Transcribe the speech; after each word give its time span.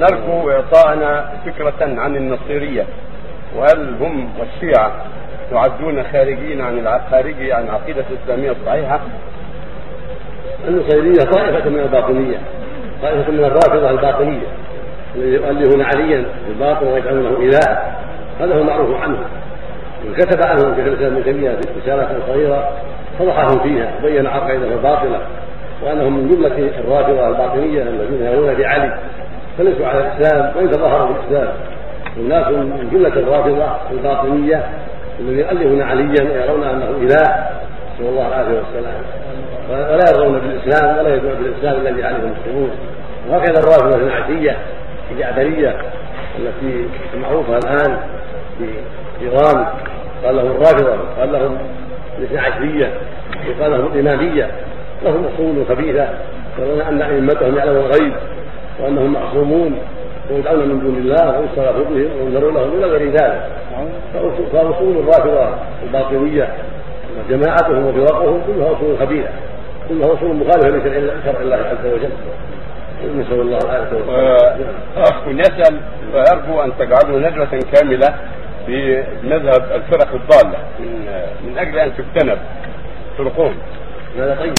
نرجو 0.00 0.50
إعطاءنا 0.50 1.32
فكرة 1.46 2.00
عن 2.00 2.16
النصيرية. 2.16 2.86
وهل 3.56 3.94
هم 4.00 4.28
والشيعة 4.38 4.92
يعدون 5.52 6.02
خارجين 6.02 6.60
عن 6.60 7.00
خارجي 7.10 7.52
عن 7.52 7.64
العقيدة 7.64 8.04
الإسلامية 8.10 8.50
الصحيحة؟ 8.50 9.00
النصيرية 10.68 11.30
طائفة 11.30 11.70
من 11.70 11.80
الباطنية 11.80 12.38
طائفة 13.02 13.32
من 13.32 13.44
الرافضة 13.44 13.90
الباطنية 13.90 14.46
الذي 15.16 15.32
يؤلهون 15.34 15.82
عليا 15.82 16.24
بالباطل 16.46 16.86
ويجعلونه 16.86 17.36
إله. 17.38 17.78
هذا 18.40 18.54
هو 18.54 18.60
المعروف 18.60 19.02
عنهم. 19.02 19.24
وكتب 20.08 20.46
عنهم 20.46 20.74
شيخ 20.76 20.86
الإسلام 20.86 21.12
ابن 21.12 21.24
تيمية 21.24 21.50
في 21.50 21.80
رسالة 21.80 22.18
صغيرة 22.26 22.72
فضحهم 23.18 23.58
فيها 23.58 23.92
وبين 23.98 24.26
عقائدهم 24.26 24.72
الباطلة 24.72 25.20
وأنهم 25.82 26.16
من 26.16 26.28
جملة 26.28 26.70
الرافضة 26.78 27.28
الباطنية 27.28 27.82
الذين 27.82 28.22
يرون 28.22 28.54
بعلي. 28.54 28.94
فليسوا 29.60 29.86
على 29.86 30.00
الإسلام 30.00 30.56
وإن 30.56 30.70
تظاهروا 30.70 31.08
بالإسلام. 31.08 31.54
والناس 32.16 32.48
من 32.48 32.88
جملة 32.92 33.08
الرافضة 33.08 33.76
الباطنية 33.90 34.64
الذين 35.20 35.38
يؤلهون 35.38 35.82
عليا 35.82 36.22
ويرون 36.22 36.64
أنه 36.64 36.84
إله 36.84 37.48
نسأل 37.94 38.08
الله 38.08 38.28
العافية 38.28 38.54
والسلام. 38.58 39.02
ولا 39.70 40.04
يرضون 40.10 40.40
بالإسلام 40.40 40.98
ولا 40.98 41.14
يدعون 41.14 41.34
بالإسلام 41.34 41.86
الذي 41.86 42.04
عليه 42.04 42.16
المسلمون 42.16 42.70
وهكذا 43.28 43.60
الرافضة 43.60 43.96
النعتيه 43.96 44.56
الجعفرية 45.10 45.76
التي 46.38 46.86
معروفة 47.22 47.58
الآن 47.58 47.96
في 48.58 48.68
إيران. 49.22 49.66
قال 50.24 50.36
لهم 50.36 50.50
الرافضة 50.50 50.96
قال 51.18 51.32
لهم 51.32 51.58
الإثنى 52.18 52.38
عشرية 52.38 52.92
وقال 53.48 53.70
لهم 53.70 53.92
الإمامية. 53.92 54.50
لهم 55.04 55.24
أصول 55.34 55.66
خبيثة 55.68 56.08
يرون 56.58 56.80
أن 56.80 57.02
أئمتهم 57.02 57.56
يعلمون 57.56 57.84
الغيب. 57.84 58.12
وأنهم 58.82 59.12
معصومون 59.12 59.78
ويدعون 60.30 60.68
من 60.68 60.80
دون 60.80 60.96
الله 60.96 61.40
ويستغفر 61.40 61.82
بهم 61.82 62.10
وينذرون 62.20 62.54
لهم 62.54 62.78
إلى 62.78 62.86
غير 62.86 63.10
ذلك. 63.10 63.50
فأصول 64.52 64.96
الرافضة 64.96 65.54
الباطنية 65.82 66.48
وجماعتهم 67.28 67.86
وفرقهم 67.86 68.42
كلها 68.46 68.72
أصول 68.72 68.98
خبيثة 68.98 69.28
كلها 69.88 70.12
أصول 70.14 70.36
مخالفة 70.36 70.88
لشرع 70.88 71.40
الله 71.40 71.56
عز 71.56 71.86
وجل. 71.86 72.10
نسأل 73.16 73.40
الله 73.40 73.58
العافية 73.58 73.96
والسلامة. 73.96 74.56
أخ 74.96 75.26
يسأل 75.26 75.80
ويرجو 76.14 76.60
أن 76.60 76.72
تجعلوا 76.78 77.18
ندوة 77.18 77.60
كاملة 77.72 78.14
في 78.66 79.04
مذهب 79.24 79.62
الفرق 79.74 80.14
الضالة. 80.14 80.58
من 80.80 81.06
من 81.46 81.58
أجل 81.58 81.78
أن 81.78 81.92
تجتنب 81.96 82.38
فرقهم 83.18 83.54
هذا 84.18 84.36
طيب. 84.40 84.54